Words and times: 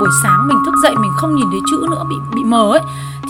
buổi 0.00 0.08
sáng 0.22 0.48
mình 0.48 0.58
thức 0.66 0.74
dậy 0.82 0.92
mình 1.00 1.10
không 1.16 1.34
nhìn 1.34 1.46
thấy 1.50 1.60
chữ 1.70 1.86
nữa, 1.90 2.04
bị 2.10 2.16
bị 2.34 2.44
mờ 2.44 2.70
ấy, 2.72 2.80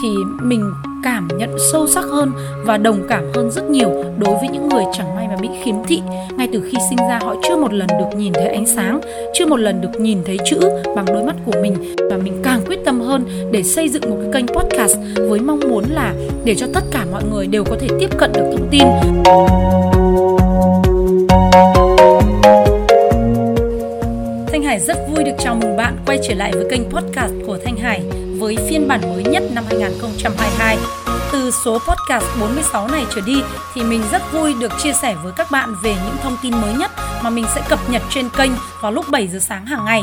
thì 0.03 0.09
mình 0.43 0.73
cảm 1.03 1.29
nhận 1.37 1.57
sâu 1.73 1.87
sắc 1.87 2.05
hơn 2.05 2.33
và 2.65 2.77
đồng 2.77 3.03
cảm 3.09 3.25
hơn 3.35 3.51
rất 3.51 3.71
nhiều 3.71 3.91
đối 4.19 4.35
với 4.35 4.49
những 4.53 4.69
người 4.69 4.85
chẳng 4.93 5.17
may 5.17 5.29
mà 5.29 5.37
bị 5.43 5.49
khiếm 5.63 5.75
thị. 5.89 6.03
Ngay 6.37 6.49
từ 6.53 6.61
khi 6.61 6.79
sinh 6.89 6.99
ra, 6.99 7.19
họ 7.23 7.35
chưa 7.49 7.57
một 7.57 7.73
lần 7.73 7.89
được 7.89 8.17
nhìn 8.17 8.33
thấy 8.33 8.49
ánh 8.49 8.67
sáng, 8.67 9.01
chưa 9.35 9.47
một 9.47 9.57
lần 9.57 9.81
được 9.81 10.01
nhìn 10.01 10.19
thấy 10.27 10.39
chữ 10.51 10.61
bằng 10.97 11.05
đôi 11.07 11.25
mắt 11.25 11.37
của 11.47 11.55
mình. 11.63 11.97
Và 12.11 12.17
mình 12.17 12.41
càng 12.43 12.61
quyết 12.67 12.79
tâm 12.85 13.01
hơn 13.01 13.25
để 13.53 13.63
xây 13.63 13.89
dựng 13.89 14.11
một 14.11 14.17
cái 14.23 14.31
kênh 14.33 14.57
podcast 14.57 14.97
với 15.29 15.41
mong 15.41 15.61
muốn 15.61 15.85
là 15.91 16.15
để 16.45 16.55
cho 16.55 16.67
tất 16.75 16.85
cả 16.91 17.07
mọi 17.13 17.23
người 17.33 17.47
đều 17.47 17.65
có 17.65 17.77
thể 17.81 17.89
tiếp 18.01 18.19
cận 18.19 18.33
được 18.33 18.51
thông 18.53 18.69
tin. 18.71 18.85
Hải 24.81 24.87
rất 24.87 24.99
vui 25.09 25.25
được 25.25 25.37
chào 25.39 25.55
mừng 25.55 25.77
bạn 25.77 25.97
quay 26.07 26.19
trở 26.29 26.35
lại 26.35 26.53
với 26.55 26.67
kênh 26.71 26.91
podcast 26.91 27.33
của 27.47 27.59
Thanh 27.65 27.77
Hải 27.77 28.03
với 28.39 28.57
phiên 28.69 28.89
bản 28.89 29.01
mới 29.01 29.25
nhất 29.25 29.43
năm 29.53 29.65
2022. 29.69 30.79
Từ 31.33 31.51
số 31.65 31.79
podcast 31.79 32.25
46 32.41 32.89
này 32.89 33.05
trở 33.15 33.21
đi 33.27 33.43
thì 33.75 33.83
mình 33.83 34.03
rất 34.13 34.23
vui 34.33 34.55
được 34.61 34.73
chia 34.83 34.93
sẻ 34.93 35.17
với 35.23 35.33
các 35.37 35.51
bạn 35.51 35.75
về 35.83 35.95
những 36.05 36.17
thông 36.23 36.37
tin 36.43 36.53
mới 36.53 36.75
nhất 36.75 36.91
mà 37.23 37.31
mình 37.31 37.45
sẽ 37.55 37.63
cập 37.69 37.79
nhật 37.91 38.03
trên 38.11 38.29
kênh 38.39 38.51
vào 38.83 38.93
lúc 38.93 39.05
7 39.11 39.29
giờ 39.29 39.39
sáng 39.39 39.67
hàng 39.67 39.85
ngày. 39.85 40.01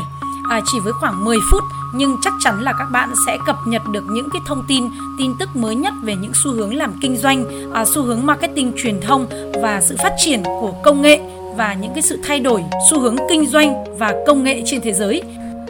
À, 0.50 0.60
chỉ 0.72 0.78
với 0.84 0.92
khoảng 0.92 1.24
10 1.24 1.38
phút 1.50 1.62
nhưng 1.94 2.16
chắc 2.22 2.32
chắn 2.40 2.62
là 2.62 2.72
các 2.78 2.86
bạn 2.92 3.12
sẽ 3.26 3.38
cập 3.46 3.56
nhật 3.66 3.82
được 3.92 4.04
những 4.10 4.28
cái 4.32 4.42
thông 4.46 4.64
tin 4.68 4.84
tin 5.18 5.34
tức 5.38 5.56
mới 5.56 5.74
nhất 5.74 5.94
về 6.02 6.14
những 6.16 6.32
xu 6.34 6.52
hướng 6.52 6.74
làm 6.74 6.92
kinh 7.00 7.16
doanh 7.16 7.44
à, 7.72 7.84
xu 7.84 8.02
hướng 8.02 8.26
marketing 8.26 8.72
truyền 8.76 9.00
thông 9.00 9.26
và 9.62 9.80
sự 9.80 9.96
phát 9.98 10.12
triển 10.18 10.42
của 10.44 10.72
công 10.84 11.02
nghệ 11.02 11.20
và 11.58 11.74
những 11.74 11.92
cái 11.94 12.02
sự 12.02 12.18
thay 12.22 12.40
đổi 12.40 12.64
xu 12.90 13.00
hướng 13.00 13.16
kinh 13.28 13.46
doanh 13.46 13.98
và 13.98 14.14
công 14.26 14.44
nghệ 14.44 14.62
trên 14.64 14.80
thế 14.80 14.92
giới 14.92 15.22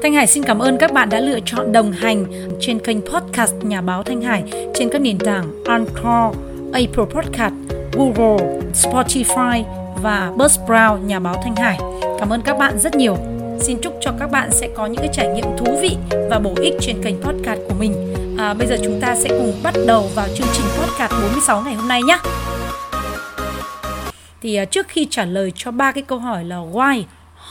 Thanh 0.03 0.15
Hải 0.15 0.27
xin 0.27 0.43
cảm 0.43 0.59
ơn 0.59 0.77
các 0.79 0.93
bạn 0.93 1.09
đã 1.09 1.21
lựa 1.21 1.39
chọn 1.47 1.73
đồng 1.73 1.93
hành 1.93 2.25
trên 2.61 2.79
kênh 2.79 3.01
podcast 3.01 3.55
Nhà 3.63 3.81
báo 3.81 4.03
Thanh 4.03 4.23
Hải 4.23 4.43
trên 4.75 4.89
các 4.89 5.01
nền 5.01 5.19
tảng 5.19 5.65
Anchor, 5.65 6.37
Apple 6.73 7.05
Podcast, 7.15 7.55
Google, 7.93 8.61
Spotify 8.75 9.63
và 10.03 10.33
Buzzsprout 10.37 11.07
Nhà 11.07 11.21
báo 11.21 11.35
Thanh 11.45 11.57
Hải. 11.57 11.79
Cảm 12.19 12.33
ơn 12.33 12.43
các 12.43 12.59
bạn 12.59 12.79
rất 12.79 12.95
nhiều. 12.95 13.17
Xin 13.61 13.79
chúc 13.83 13.95
cho 14.01 14.13
các 14.21 14.31
bạn 14.31 14.51
sẽ 14.53 14.69
có 14.75 14.87
những 14.87 14.99
cái 14.99 15.11
trải 15.13 15.29
nghiệm 15.29 15.57
thú 15.59 15.79
vị 15.83 15.97
và 16.31 16.39
bổ 16.39 16.55
ích 16.61 16.75
trên 16.81 17.03
kênh 17.03 17.23
podcast 17.23 17.61
của 17.69 17.75
mình. 17.79 18.15
À, 18.39 18.55
bây 18.55 18.67
giờ 18.67 18.77
chúng 18.85 19.01
ta 19.01 19.15
sẽ 19.15 19.29
cùng 19.29 19.53
bắt 19.63 19.75
đầu 19.87 20.07
vào 20.15 20.27
chương 20.35 20.49
trình 20.53 20.67
podcast 20.81 21.13
46 21.13 21.63
ngày 21.63 21.75
hôm 21.75 21.89
nay 21.89 22.03
nhé. 22.03 22.19
Thì 24.43 24.63
uh, 24.63 24.71
trước 24.71 24.89
khi 24.89 25.07
trả 25.11 25.25
lời 25.25 25.53
cho 25.57 25.71
ba 25.71 25.93
cái 25.93 26.03
câu 26.03 26.19
hỏi 26.19 26.45
là 26.45 26.57
why, 26.57 27.03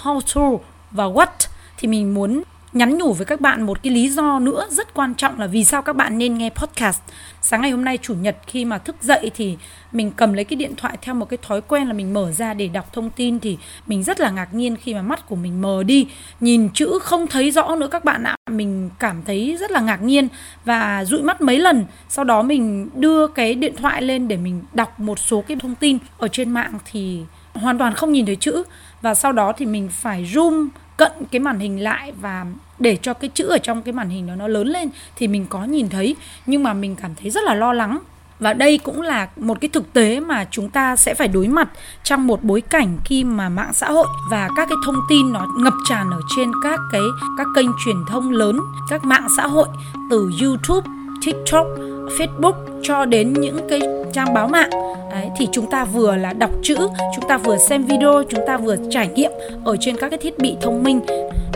how 0.03 0.21
to 0.21 0.65
và 0.91 1.05
what 1.05 1.47
thì 1.77 1.87
mình 1.87 2.13
muốn 2.13 2.43
nhắn 2.73 2.97
nhủ 2.97 3.13
với 3.13 3.25
các 3.25 3.41
bạn 3.41 3.61
một 3.61 3.83
cái 3.83 3.93
lý 3.93 4.09
do 4.09 4.39
nữa 4.39 4.65
rất 4.71 4.93
quan 4.93 5.15
trọng 5.15 5.39
là 5.39 5.47
vì 5.47 5.63
sao 5.63 5.81
các 5.81 5.95
bạn 5.95 6.17
nên 6.17 6.37
nghe 6.37 6.49
podcast. 6.49 7.01
Sáng 7.41 7.61
ngày 7.61 7.71
hôm 7.71 7.85
nay 7.85 7.97
chủ 8.01 8.13
nhật 8.13 8.37
khi 8.47 8.65
mà 8.65 8.77
thức 8.77 8.95
dậy 9.01 9.31
thì 9.35 9.57
mình 9.91 10.11
cầm 10.11 10.33
lấy 10.33 10.45
cái 10.45 10.57
điện 10.57 10.75
thoại 10.77 10.97
theo 11.01 11.15
một 11.15 11.29
cái 11.29 11.37
thói 11.41 11.61
quen 11.61 11.87
là 11.87 11.93
mình 11.93 12.13
mở 12.13 12.31
ra 12.31 12.53
để 12.53 12.67
đọc 12.67 12.93
thông 12.93 13.09
tin 13.09 13.39
thì 13.39 13.57
mình 13.87 14.03
rất 14.03 14.19
là 14.19 14.29
ngạc 14.29 14.53
nhiên 14.53 14.75
khi 14.75 14.93
mà 14.93 15.01
mắt 15.01 15.27
của 15.27 15.35
mình 15.35 15.61
mờ 15.61 15.83
đi, 15.83 16.07
nhìn 16.39 16.69
chữ 16.73 16.99
không 17.01 17.27
thấy 17.27 17.51
rõ 17.51 17.75
nữa 17.75 17.87
các 17.91 18.05
bạn 18.05 18.23
ạ. 18.23 18.35
Mình 18.49 18.89
cảm 18.99 19.23
thấy 19.25 19.57
rất 19.59 19.71
là 19.71 19.79
ngạc 19.79 20.01
nhiên 20.01 20.27
và 20.65 21.05
dụi 21.05 21.21
mắt 21.21 21.41
mấy 21.41 21.59
lần. 21.59 21.85
Sau 22.09 22.25
đó 22.25 22.41
mình 22.41 22.89
đưa 22.95 23.27
cái 23.27 23.55
điện 23.55 23.75
thoại 23.75 24.01
lên 24.01 24.27
để 24.27 24.37
mình 24.37 24.63
đọc 24.73 24.99
một 24.99 25.19
số 25.19 25.41
cái 25.41 25.57
thông 25.61 25.75
tin 25.75 25.97
ở 26.17 26.27
trên 26.27 26.49
mạng 26.49 26.73
thì 26.91 27.21
hoàn 27.53 27.77
toàn 27.77 27.93
không 27.93 28.11
nhìn 28.11 28.25
thấy 28.25 28.35
chữ 28.35 28.63
và 29.01 29.15
sau 29.15 29.31
đó 29.31 29.51
thì 29.57 29.65
mình 29.65 29.89
phải 29.91 30.25
zoom 30.33 30.67
cận 30.97 31.11
cái 31.31 31.39
màn 31.39 31.59
hình 31.59 31.83
lại 31.83 32.13
và 32.21 32.45
để 32.79 32.97
cho 33.01 33.13
cái 33.13 33.29
chữ 33.33 33.47
ở 33.47 33.57
trong 33.57 33.81
cái 33.81 33.93
màn 33.93 34.09
hình 34.09 34.27
đó 34.27 34.35
nó 34.35 34.47
lớn 34.47 34.67
lên 34.67 34.89
thì 35.15 35.27
mình 35.27 35.45
có 35.49 35.65
nhìn 35.65 35.89
thấy. 35.89 36.15
Nhưng 36.45 36.63
mà 36.63 36.73
mình 36.73 36.95
cảm 36.95 37.15
thấy 37.15 37.31
rất 37.31 37.43
là 37.43 37.53
lo 37.53 37.73
lắng. 37.73 37.99
Và 38.39 38.53
đây 38.53 38.77
cũng 38.77 39.01
là 39.01 39.27
một 39.35 39.57
cái 39.61 39.69
thực 39.69 39.93
tế 39.93 40.19
mà 40.19 40.45
chúng 40.51 40.69
ta 40.69 40.95
sẽ 40.95 41.13
phải 41.13 41.27
đối 41.27 41.47
mặt 41.47 41.69
trong 42.03 42.27
một 42.27 42.43
bối 42.43 42.61
cảnh 42.61 42.97
khi 43.05 43.23
mà 43.23 43.49
mạng 43.49 43.73
xã 43.73 43.91
hội 43.91 44.07
và 44.31 44.49
các 44.55 44.69
cái 44.69 44.77
thông 44.85 44.95
tin 45.09 45.33
nó 45.33 45.47
ngập 45.57 45.73
tràn 45.89 46.09
ở 46.11 46.19
trên 46.35 46.51
các 46.63 46.79
cái 46.91 47.01
các 47.37 47.47
kênh 47.55 47.67
truyền 47.85 47.95
thông 48.09 48.31
lớn 48.31 48.59
các 48.89 49.03
mạng 49.03 49.27
xã 49.37 49.47
hội 49.47 49.67
từ 50.09 50.31
YouTube, 50.41 50.87
TikTok, 51.25 51.67
Facebook 52.17 52.53
cho 52.81 53.05
đến 53.05 53.33
những 53.33 53.57
cái 53.69 53.81
trang 54.13 54.33
báo 54.33 54.47
mạng. 54.47 54.69
Đấy, 55.11 55.29
thì 55.37 55.47
chúng 55.51 55.69
ta 55.71 55.85
vừa 55.85 56.15
là 56.15 56.33
đọc 56.33 56.51
chữ 56.63 56.77
chúng 57.15 57.29
ta 57.29 57.37
vừa 57.37 57.57
xem 57.57 57.83
video 57.83 58.23
chúng 58.29 58.41
ta 58.47 58.57
vừa 58.57 58.75
trải 58.91 59.07
nghiệm 59.07 59.31
ở 59.65 59.75
trên 59.79 59.97
các 59.97 60.09
cái 60.09 60.17
thiết 60.17 60.37
bị 60.37 60.55
thông 60.61 60.83
minh. 60.83 61.01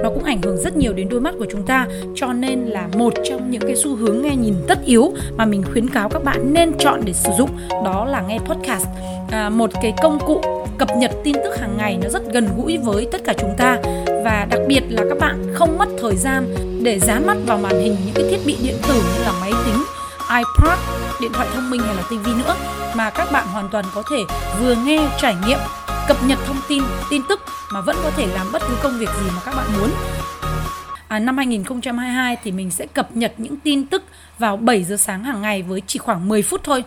Nó 0.04 0.10
cũng 0.10 0.24
ảnh 0.24 0.42
hưởng 0.42 0.58
rất 0.58 0.78
nhiều 0.78 0.94
đến 0.94 1.10
đôi 1.10 1.22
mắt 1.22 1.34
của 1.40 1.46
chúng 1.52 1.66
ta 1.66 1.88
cho 2.16 2.34
nên 2.34 2.60
là 2.60 2.88
một 2.98 3.14
trong 3.24 3.52
những 3.52 3.62
cái 3.62 3.76
xu 3.76 3.96
hướng 3.96 4.22
nghe 4.22 4.36
nhìn 4.36 4.56
tất 4.68 4.78
yếu 4.86 5.14
mà 5.38 5.46
mình 5.46 5.64
khuyến 5.72 5.90
cáo 5.90 6.10
các 6.10 6.24
bạn 6.24 6.54
nên 6.54 6.72
chọn 6.80 7.02
để 7.06 7.14
sử 7.14 7.32
dụng 7.38 7.50
đó 7.86 8.06
là 8.06 8.22
nghe 8.22 8.40
podcast. 8.40 8.88
À, 9.32 9.50
một 9.50 9.70
cái 9.82 9.94
công 10.02 10.20
cụ 10.28 10.42
cập 10.78 10.90
nhật 10.98 11.12
tin 11.24 11.36
tức 11.36 11.60
hàng 11.60 11.78
ngày 11.78 11.98
nó 12.04 12.10
rất 12.10 12.34
gần 12.34 12.48
gũi 12.58 12.78
với 12.78 13.08
tất 13.12 13.22
cả 13.24 13.34
chúng 13.38 13.54
ta. 13.58 13.78
Và 14.24 14.48
đặc 14.50 14.60
biệt 14.68 14.82
là 14.90 15.04
các 15.10 15.18
bạn 15.20 15.54
không 15.54 15.78
mất 15.78 15.90
thời 16.02 16.16
gian 16.16 16.46
để 16.84 17.00
dán 17.00 17.28
mắt 17.28 17.38
vào 17.46 17.58
màn 17.58 17.80
hình 17.82 17.96
những 18.06 18.16
cái 18.16 18.26
thiết 18.30 18.40
bị 18.46 18.58
điện 18.64 18.76
tử 18.88 18.94
như 18.94 19.24
là 19.24 19.32
máy 19.42 19.52
tính 19.66 20.01
iPod, 20.38 20.80
điện 21.22 21.32
thoại 21.34 21.48
thông 21.54 21.70
minh 21.70 21.82
hay 21.82 21.96
là 21.96 22.02
TV 22.02 22.28
nữa 22.38 22.56
mà 22.96 23.10
các 23.10 23.32
bạn 23.32 23.48
hoàn 23.48 23.70
toàn 23.70 23.86
có 23.94 24.04
thể 24.10 24.18
vừa 24.60 24.76
nghe 24.76 25.10
trải 25.20 25.36
nghiệm 25.48 25.60
cập 26.08 26.18
nhật 26.24 26.40
thông 26.46 26.58
tin 26.68 26.84
tin 27.10 27.22
tức 27.30 27.40
mà 27.74 27.82
vẫn 27.82 27.96
có 28.04 28.12
thể 28.18 28.28
làm 28.28 28.52
bất 28.52 28.62
cứ 28.70 28.76
công 28.84 29.00
việc 29.00 29.10
gì 29.22 29.30
mà 29.36 29.42
các 29.46 29.56
bạn 29.56 29.68
muốn. 29.78 29.90
À, 31.08 31.20
năm 31.20 31.38
2022 31.38 32.38
thì 32.44 32.52
mình 32.52 32.72
sẽ 32.72 32.86
cập 32.86 33.18
nhật 33.18 33.34
những 33.38 33.58
tin 33.58 33.86
tức 33.86 34.04
vào 34.40 34.58
7 34.58 34.84
giờ 34.84 34.98
sáng 34.98 35.24
hàng 35.24 35.42
ngày 35.42 35.62
với 35.64 35.82
chỉ 35.88 36.00
khoảng 36.00 36.28
10 36.28 36.42
phút 36.42 36.62
thôi 36.64 36.84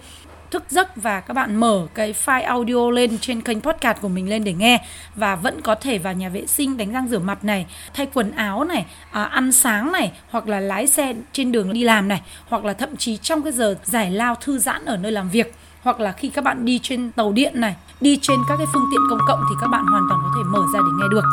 thức 0.54 0.64
giấc 0.70 0.96
và 0.96 1.20
các 1.20 1.34
bạn 1.34 1.56
mở 1.56 1.86
cái 1.94 2.14
file 2.24 2.46
audio 2.46 2.90
lên 2.90 3.18
trên 3.18 3.40
kênh 3.40 3.60
podcast 3.60 4.00
của 4.00 4.08
mình 4.08 4.28
lên 4.28 4.44
để 4.44 4.52
nghe 4.52 4.86
và 5.14 5.36
vẫn 5.36 5.60
có 5.60 5.74
thể 5.74 5.98
vào 5.98 6.12
nhà 6.12 6.28
vệ 6.28 6.46
sinh 6.46 6.76
đánh 6.76 6.92
răng 6.92 7.08
rửa 7.08 7.18
mặt 7.18 7.44
này 7.44 7.66
thay 7.94 8.06
quần 8.14 8.32
áo 8.32 8.64
này 8.64 8.86
à, 9.10 9.24
ăn 9.24 9.52
sáng 9.52 9.92
này 9.92 10.12
hoặc 10.30 10.48
là 10.48 10.60
lái 10.60 10.86
xe 10.86 11.14
trên 11.32 11.52
đường 11.52 11.72
đi 11.72 11.84
làm 11.84 12.08
này 12.08 12.22
hoặc 12.48 12.64
là 12.64 12.72
thậm 12.72 12.96
chí 12.96 13.16
trong 13.16 13.42
cái 13.42 13.52
giờ 13.52 13.74
giải 13.84 14.10
lao 14.10 14.34
thư 14.34 14.58
giãn 14.58 14.84
ở 14.84 14.96
nơi 14.96 15.12
làm 15.12 15.28
việc 15.28 15.54
hoặc 15.82 16.00
là 16.00 16.12
khi 16.12 16.28
các 16.28 16.44
bạn 16.44 16.64
đi 16.64 16.78
trên 16.82 17.10
tàu 17.12 17.32
điện 17.32 17.60
này 17.60 17.76
đi 18.00 18.18
trên 18.22 18.38
các 18.48 18.56
cái 18.56 18.66
phương 18.72 18.84
tiện 18.90 19.00
công 19.10 19.26
cộng 19.28 19.40
thì 19.50 19.54
các 19.60 19.66
bạn 19.66 19.86
hoàn 19.86 20.02
toàn 20.08 20.20
có 20.24 20.30
thể 20.36 20.42
mở 20.52 20.60
ra 20.74 20.80
để 20.82 20.90
nghe 20.98 21.06
được. 21.10 21.24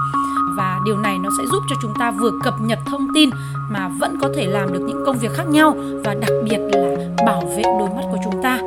Và 0.57 0.79
điều 0.85 0.97
này 0.97 1.17
nó 1.17 1.29
sẽ 1.37 1.43
giúp 1.51 1.63
cho 1.69 1.75
chúng 1.81 1.93
ta 1.99 2.11
vừa 2.11 2.31
cập 2.43 2.53
nhật 2.61 2.79
thông 2.85 3.07
tin 3.15 3.29
mà 3.69 3.87
vẫn 3.87 4.19
có 4.21 4.29
thể 4.35 4.45
làm 4.45 4.73
được 4.73 4.81
những 4.87 5.03
công 5.05 5.17
việc 5.17 5.31
khác 5.33 5.47
nhau 5.47 5.75
và 6.05 6.13
đặc 6.13 6.31
biệt 6.49 6.57
là 6.57 6.95
bảo 7.25 7.41
vệ 7.41 7.63
đôi 7.63 7.89
mắt 7.89 8.03
của 8.11 8.17
chúng 8.23 8.43
ta 8.43 8.59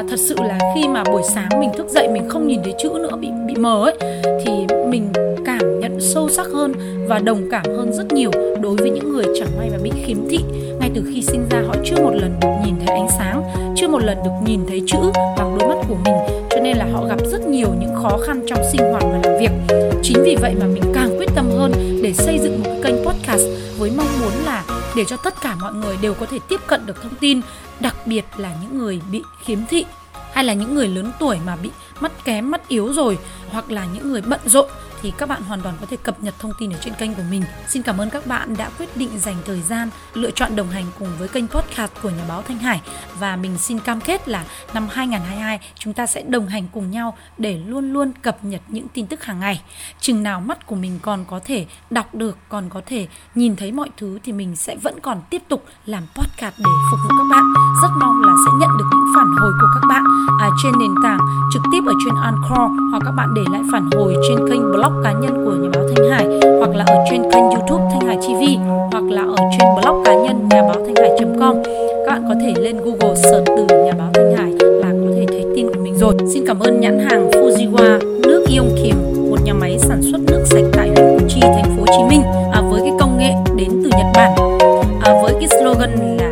à, 0.00 0.04
thật 0.08 0.18
sự 0.18 0.34
là 0.38 0.58
khi 0.74 0.88
mà 0.88 1.04
buổi 1.04 1.22
sáng 1.34 1.48
mình 1.60 1.70
thức 1.76 1.86
dậy 1.88 2.08
mình 2.08 2.28
không 2.28 2.46
nhìn 2.46 2.60
thấy 2.64 2.74
chữ 2.82 2.88
nữa 3.02 3.16
bị 3.20 3.28
bị 3.46 3.54
mờ 3.54 3.84
ấy 3.84 3.96
thì 4.44 4.52
mình 4.88 5.08
cảm 5.44 5.80
nhận 5.80 6.00
sâu 6.00 6.28
sắc 6.28 6.46
hơn 6.46 6.72
và 7.08 7.18
đồng 7.18 7.48
cảm 7.50 7.64
hơn 7.66 7.92
rất 7.92 8.12
nhiều 8.12 8.30
đối 8.60 8.76
với 8.76 8.90
những 8.90 9.12
người 9.12 9.24
chẳng 9.38 9.58
may 9.58 9.70
mà 9.70 9.78
bị 9.82 9.90
khiếm 10.04 10.16
thị. 10.30 10.38
Ngay 10.80 10.90
từ 10.94 11.02
khi 11.12 11.22
sinh 11.22 11.48
ra 11.50 11.62
họ 11.66 11.74
chưa 11.84 11.96
một 11.96 12.12
lần 12.14 12.32
được 12.40 12.48
nhìn 12.64 12.74
thấy 12.86 12.96
ánh 12.96 13.08
sáng 13.18 13.42
chưa 13.76 13.88
một 13.88 14.02
lần 14.04 14.18
được 14.24 14.30
nhìn 14.46 14.60
thấy 14.68 14.82
chữ 14.86 14.98
bằng 15.14 15.58
đôi 15.58 15.68
mắt 15.68 15.84
của 15.88 15.96
mình 16.04 16.14
cho 16.50 16.60
nên 16.62 16.76
là 16.76 16.86
họ 16.92 17.04
gặp 17.06 17.18
rất 17.26 17.40
nhiều 17.46 17.68
những 17.80 17.94
khó 17.94 18.18
khăn 18.26 18.44
trong 18.46 18.58
sinh 18.72 18.80
hoạt 18.90 19.02
và 19.02 19.20
làm 19.24 19.40
việc. 19.40 19.76
Chính 20.02 20.22
vì 20.24 20.36
vậy 20.40 20.54
mà 20.60 20.66
mình 20.66 20.82
càng 20.94 21.14
quyết 21.18 21.28
tâm 21.34 21.50
hơn 21.58 21.72
để 22.02 22.12
xây 22.12 22.38
dựng 22.38 22.62
một 22.64 22.70
kênh 22.84 22.96
podcast 23.06 23.42
với 23.78 23.90
mong 23.96 24.20
muốn 24.20 24.32
là 24.44 24.64
để 24.96 25.04
cho 25.04 25.16
tất 25.16 25.34
cả 25.42 25.56
mọi 25.60 25.74
người 25.74 25.96
đều 26.02 26.14
có 26.14 26.26
thể 26.26 26.38
tiếp 26.48 26.60
cận 26.66 26.86
được 26.86 27.02
thông 27.02 27.14
tin 27.20 27.40
đặc 27.80 27.96
biệt 28.06 28.24
là 28.36 28.54
những 28.62 28.78
người 28.78 29.00
bị 29.10 29.22
khiếm 29.44 29.58
thị 29.68 29.84
hay 30.32 30.44
là 30.44 30.52
những 30.52 30.74
người 30.74 30.88
lớn 30.88 31.12
tuổi 31.18 31.38
mà 31.46 31.56
bị 31.56 31.70
mắt 32.00 32.24
kém 32.24 32.50
mắt 32.50 32.68
yếu 32.68 32.92
rồi 32.92 33.18
hoặc 33.50 33.70
là 33.70 33.86
những 33.94 34.12
người 34.12 34.22
bận 34.22 34.40
rộn 34.44 34.66
thì 35.02 35.12
các 35.18 35.28
bạn 35.28 35.42
hoàn 35.42 35.60
toàn 35.60 35.74
có 35.80 35.86
thể 35.86 35.96
cập 35.96 36.22
nhật 36.22 36.34
thông 36.38 36.52
tin 36.58 36.70
ở 36.72 36.78
trên 36.80 36.94
kênh 36.94 37.14
của 37.14 37.22
mình. 37.30 37.42
Xin 37.68 37.82
cảm 37.82 37.98
ơn 37.98 38.10
các 38.10 38.26
bạn 38.26 38.56
đã 38.56 38.70
quyết 38.78 38.96
định 38.96 39.18
dành 39.18 39.36
thời 39.44 39.62
gian 39.62 39.90
lựa 40.14 40.30
chọn 40.30 40.56
đồng 40.56 40.70
hành 40.70 40.84
cùng 40.98 41.08
với 41.18 41.28
kênh 41.28 41.48
podcast 41.48 41.92
của 42.02 42.10
nhà 42.10 42.24
báo 42.28 42.42
Thanh 42.42 42.58
Hải 42.58 42.80
và 43.18 43.36
mình 43.36 43.58
xin 43.58 43.78
cam 43.78 44.00
kết 44.00 44.28
là 44.28 44.44
năm 44.74 44.88
2022 44.90 45.60
chúng 45.74 45.94
ta 45.94 46.06
sẽ 46.06 46.22
đồng 46.22 46.46
hành 46.46 46.66
cùng 46.72 46.90
nhau 46.90 47.16
để 47.38 47.58
luôn 47.66 47.92
luôn 47.92 48.12
cập 48.22 48.44
nhật 48.44 48.60
những 48.68 48.88
tin 48.88 49.06
tức 49.06 49.24
hàng 49.24 49.40
ngày. 49.40 49.62
Chừng 50.00 50.22
nào 50.22 50.40
mắt 50.40 50.66
của 50.66 50.76
mình 50.76 50.98
còn 51.02 51.24
có 51.24 51.40
thể 51.44 51.66
đọc 51.90 52.14
được, 52.14 52.38
còn 52.48 52.68
có 52.68 52.80
thể 52.86 53.06
nhìn 53.34 53.56
thấy 53.56 53.72
mọi 53.72 53.90
thứ 53.96 54.18
thì 54.24 54.32
mình 54.32 54.56
sẽ 54.56 54.76
vẫn 54.76 55.00
còn 55.00 55.22
tiếp 55.30 55.42
tục 55.48 55.64
làm 55.86 56.02
podcast 56.14 56.54
để 56.58 56.70
phục 56.90 57.00
vụ 57.04 57.08
các 57.18 57.26
bạn. 57.30 57.44
Rất 57.82 57.90
mong 58.00 58.22
là 58.22 58.32
sẽ 58.46 58.50
nhận 58.60 58.70
được 58.78 58.84
những 58.92 59.12
phản 59.16 59.26
hồi 59.40 59.52
của 59.60 59.68
các 59.74 59.86
bạn 59.88 60.09
à, 60.38 60.50
trên 60.62 60.72
nền 60.80 60.90
tảng 61.02 61.18
trực 61.52 61.62
tiếp 61.72 61.80
ở 61.86 61.92
trên 62.04 62.14
Anchor 62.22 62.90
hoặc 62.90 63.02
các 63.04 63.12
bạn 63.16 63.28
để 63.34 63.42
lại 63.52 63.62
phản 63.72 63.90
hồi 63.96 64.16
trên 64.28 64.38
kênh 64.48 64.72
blog 64.72 64.94
cá 65.04 65.12
nhân 65.12 65.44
của 65.44 65.52
nhà 65.52 65.68
báo 65.74 65.84
Thanh 65.88 66.10
Hải 66.10 66.26
hoặc 66.58 66.70
là 66.74 66.84
ở 66.86 66.96
trên 67.10 67.22
kênh 67.22 67.42
YouTube 67.42 67.84
Thanh 67.90 68.08
Hải 68.08 68.16
TV 68.16 68.42
hoặc 68.92 69.04
là 69.10 69.22
ở 69.22 69.36
trên 69.58 69.68
blog 69.74 70.04
cá 70.04 70.14
nhân 70.14 70.48
nhà 70.50 70.62
báo 70.62 70.76
thanh 70.86 70.94
hải.com 70.96 71.56
các 72.06 72.12
bạn 72.12 72.24
có 72.28 72.34
thể 72.40 72.54
lên 72.62 72.76
Google 72.84 73.14
search 73.14 73.46
từ 73.46 73.84
nhà 73.84 73.92
báo 73.98 74.10
Thanh 74.14 74.36
Hải 74.36 74.50
là 74.52 74.88
có 74.88 75.12
thể 75.16 75.26
thấy 75.28 75.44
tin 75.56 75.66
của 75.68 75.80
mình 75.82 75.98
rồi. 75.98 76.14
Xin 76.34 76.44
cảm 76.46 76.60
ơn 76.60 76.80
nhãn 76.80 76.98
hàng 76.98 77.30
Fujiwa 77.30 77.98
nước 78.22 78.44
Ion 78.48 78.66
Kiềm, 78.82 78.96
một 79.30 79.38
nhà 79.44 79.54
máy 79.54 79.78
sản 79.78 80.02
xuất 80.02 80.18
nước 80.26 80.42
sạch 80.44 80.64
tại 80.72 80.88
huyện 80.88 81.18
Củ 81.18 81.26
Chi, 81.28 81.40
thành 81.40 81.76
phố 81.76 81.80
Hồ 81.80 81.86
Chí 81.86 82.16
Minh 82.16 82.22
à, 82.52 82.62
với 82.70 82.80
cái 82.80 82.92
công 83.00 83.18
nghệ 83.18 83.32
đến 83.56 83.68
từ 83.84 83.90
Nhật 83.90 84.06
Bản 84.14 84.32
à, 85.02 85.22
với 85.22 85.34
cái 85.40 85.48
slogan 85.48 86.16
là 86.18 86.29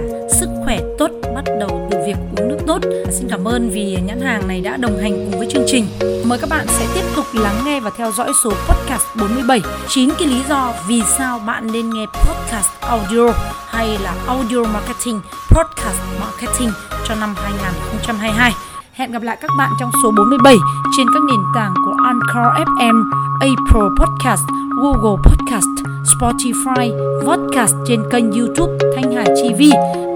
ơn 3.49 3.71
vì 3.71 3.99
nhãn 4.07 4.21
hàng 4.21 4.49
này 4.49 4.61
đã 4.61 4.77
đồng 4.77 4.99
hành 4.99 5.13
cùng 5.13 5.39
với 5.39 5.49
chương 5.51 5.65
trình. 5.67 5.87
Mời 6.25 6.39
các 6.39 6.51
bạn 6.51 6.67
sẽ 6.69 6.87
tiếp 6.95 7.05
tục 7.17 7.25
lắng 7.35 7.63
nghe 7.65 7.81
và 7.81 7.91
theo 7.97 8.13
dõi 8.13 8.33
số 8.45 8.51
podcast 8.51 9.03
47 9.21 9.61
9 9.89 10.11
cái 10.19 10.29
lý 10.29 10.43
do 10.49 10.73
vì 10.89 11.03
sao 11.19 11.39
bạn 11.39 11.67
nên 11.73 11.91
nghe 11.91 12.07
podcast 12.07 12.69
audio 12.81 13.33
hay 13.67 13.99
là 13.99 14.15
audio 14.27 14.63
marketing, 14.65 15.21
podcast 15.51 16.01
marketing 16.21 16.71
cho 17.09 17.15
năm 17.15 17.35
2022. 17.37 18.53
Hẹn 18.93 19.13
gặp 19.13 19.23
lại 19.23 19.39
các 19.41 19.51
bạn 19.59 19.71
trong 19.81 19.91
số 20.03 20.11
47 20.17 20.55
trên 20.97 21.07
các 21.15 21.23
nền 21.31 21.41
tảng 21.55 21.75
của 21.85 21.95
Anchor 22.05 22.69
FM, 22.69 23.03
Apple 23.41 23.89
Podcast, 23.99 24.43
Google 24.83 25.23
Podcast, 25.25 25.98
Spotify, 26.21 26.91
Podcast 27.27 27.75
trên 27.89 28.01
kênh 28.11 28.33
YouTube 28.33 28.73
Thanh 28.97 29.13
Hải 29.13 29.25
TV 29.25 29.63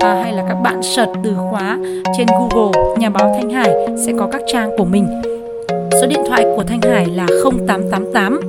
à, 0.00 0.22
hay 0.22 0.32
là 0.32 0.44
các 0.48 0.54
bạn 0.54 0.82
search 0.82 1.12
từ 1.24 1.30
khóa 1.50 1.78
trên 2.18 2.26
Google 2.26 2.94
Nhà 2.98 3.10
báo 3.10 3.34
Thanh 3.36 3.50
Hải 3.50 3.70
sẽ 4.06 4.12
có 4.18 4.28
các 4.32 4.42
trang 4.52 4.70
của 4.78 4.84
mình. 4.84 5.06
Số 6.00 6.06
điện 6.06 6.20
thoại 6.28 6.44
của 6.56 6.64
Thanh 6.68 6.80
Hải 6.80 7.06
là 7.06 7.26
0888 7.44 8.40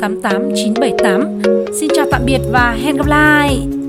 088 0.00 0.42
978. 0.54 1.42
Xin 1.80 1.90
chào 1.96 2.06
tạm 2.10 2.22
biệt 2.26 2.40
và 2.52 2.76
hẹn 2.84 2.96
gặp 2.96 3.06
lại. 3.06 3.79